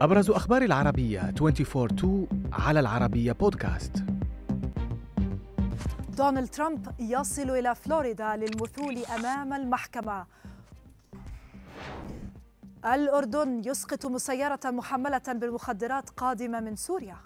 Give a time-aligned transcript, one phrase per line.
[0.00, 4.04] أبرز أخبار العربية 24 على العربية بودكاست.
[6.16, 10.26] دونالد ترامب يصل إلى فلوريدا للمثول أمام المحكمة.
[12.84, 17.16] الأردن يسقط مسيرة محملة بالمخدرات قادمة من سوريا.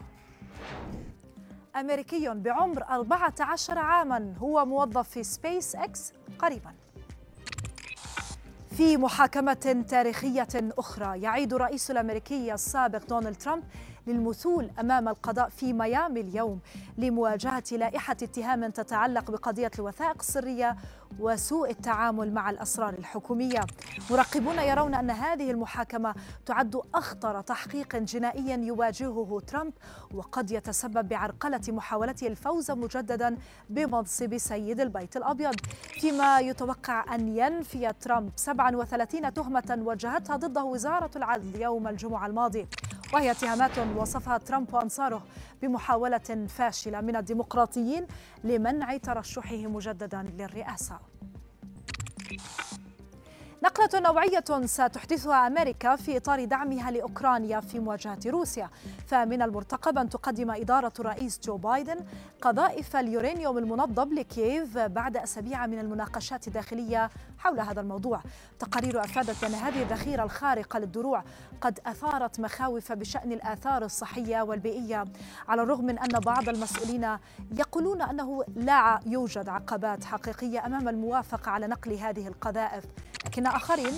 [1.76, 6.72] أمريكي بعمر 14 عاما هو موظف في سبيس إكس قريبا.
[8.78, 11.20] في محاكمة تاريخية أخرى.
[11.20, 13.62] يعيد الرئيس الأمريكي السابق دونالد ترامب
[14.08, 16.60] للمثول أمام القضاء في ميامي اليوم
[16.98, 20.76] لمواجهة لائحة اتهام تتعلق بقضية الوثائق السرية
[21.20, 23.60] وسوء التعامل مع الأسرار الحكومية.
[24.10, 26.14] مراقبون يرون أن هذه المحاكمة
[26.46, 29.72] تعد أخطر تحقيق جنائي يواجهه ترامب
[30.14, 33.36] وقد يتسبب بعرقلة محاولته الفوز مجددا
[33.70, 35.54] بمنصب سيد البيت الأبيض،
[36.00, 42.66] فيما يتوقع أن ينفي ترامب 37 تهمة وجهتها ضده وزارة العدل يوم الجمعة الماضي.
[43.12, 45.22] وهي اتهامات وصفها ترامب وأنصاره
[45.62, 48.06] بمحاولة فاشلة من الديمقراطيين
[48.44, 50.98] لمنع ترشحه مجددا للرئاسة.
[53.62, 58.70] نقلة نوعية ستحدثها أمريكا في إطار دعمها لأوكرانيا في مواجهة روسيا.
[59.06, 61.96] فمن المرتقب أن تقدم إدارة الرئيس جو بايدن
[62.42, 68.20] قذائف اليورانيوم المنضب لكييف بعد أسابيع من المناقشات الداخلية حول هذا الموضوع.
[68.58, 71.24] تقارير أفادت أن هذه الذخيرة الخارقة للدروع
[71.60, 75.04] قد أثارت مخاوف بشأن الآثار الصحية والبيئية.
[75.48, 77.18] على الرغم من أن بعض المسؤولين
[77.56, 82.84] يقولون أنه لا يوجد عقبات حقيقية أمام الموافقة على نقل هذه القذائف
[83.26, 83.92] لكن آخرين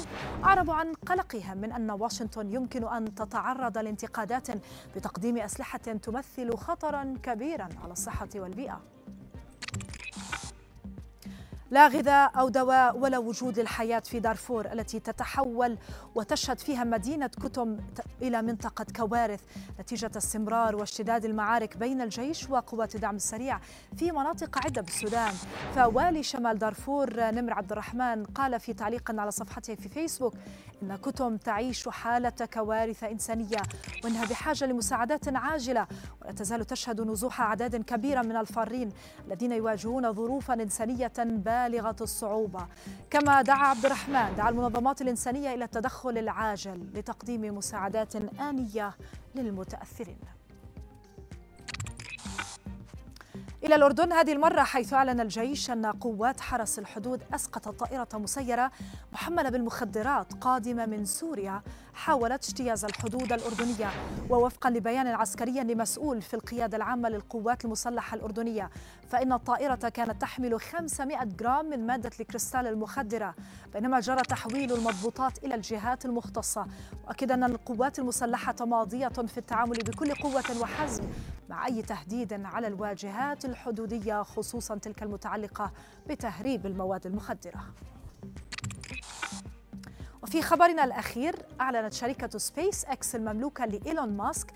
[0.45, 4.49] أعربوا عن قلقهم من أن واشنطن يمكن أن تتعرض لانتقادات
[4.97, 8.81] بتقديم أسلحة تمثل خطرا كبيرا على الصحة والبيئة.
[11.71, 15.79] لا غذاء أو دواء ولا وجود الحياة في دارفور التي تتحول
[16.15, 17.77] وتشهد فيها مدينة كتم
[18.23, 19.41] إلى منطقة كوارث.
[19.81, 23.61] نتيجة استمرار واشتداد المعارك بين الجيش وقوات الدعم السريع
[23.97, 25.33] في مناطق عدة بالسودان.
[25.75, 30.35] فوالي شمال دارفور نمر عبد الرحمن قال في تعليق على صفحته في فيسبوك
[30.83, 33.63] إن كتم تعيش حالة كوارث إنسانية
[34.05, 35.87] وإنها بحاجة لمساعدات عاجلة
[36.23, 38.93] ولا تزال تشهد نزوح أعداد كبيرة من الفارين
[39.27, 41.13] الذين يواجهون ظروفا إنسانية
[41.69, 42.67] بالغة الصعوبة.
[43.11, 48.95] كما دعا عبد الرحمن دعا المنظمات الإنسانية إلى التدخل العاجل لتقديم مساعدات آنية
[49.35, 50.40] للمتأثرين.
[53.65, 58.71] إلى الأردن هذه المرة حيث أعلن الجيش أن قوات حرس الحدود أسقطت طائرة مسيرة
[59.13, 61.63] محملة بالمخدرات قادمة من سوريا
[61.95, 63.91] حاولت اجتياز الحدود الأردنية.
[64.31, 68.71] ووفقا لبيان عسكري لمسؤول في القيادة العامة للقوات المسلحة الأردنية
[69.09, 73.35] فإن الطائرة كانت تحمل 500 جرام من مادة الكريستال المخدرة
[73.75, 76.67] بينما جرى تحويل المضبوطات إلى الجهات المختصة.
[77.07, 81.05] وأكد أن القوات المسلحة ماضية في التعامل بكل قوة وحزم
[81.51, 85.73] مع أي تهديد على الواجهات الحدودية خصوصا تلك المتعلقة
[86.09, 87.65] بتهريب المواد المخدرة.
[90.31, 94.47] وفي خبرنا الأخير أعلنت شركة سبيس إكس المملوكة لإيلون ماسك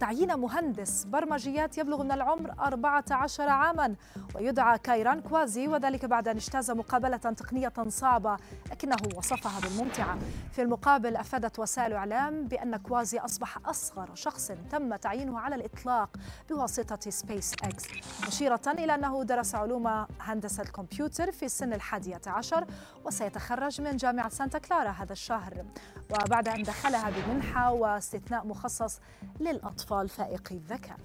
[0.00, 3.94] تعيين مهندس برمجيات يبلغ من العمر 14 عاما
[4.34, 8.36] ويدعى كايران كوازي وذلك بعد أن اجتاز مقابلة تقنية صعبة
[8.70, 10.18] لكنه وصفها بالممتعة.
[10.52, 16.16] في المقابل أفادت وسائل إعلام بأن كوازي أصبح أصغر شخص تم تعيينه على الإطلاق
[16.50, 17.84] بواسطة سبيس إكس
[18.26, 22.66] مشيرة إلى أنه درس علوم هندسة الكمبيوتر في سن الحادية عشر
[23.04, 24.90] وسيتخرج من جامعة سانتا كلارا.
[24.90, 25.64] هذا الشهر.
[26.10, 29.00] وبعد أن دخلها بمنحة واستثناء مخصص
[29.40, 30.96] للأطفال فائقي الذكاء.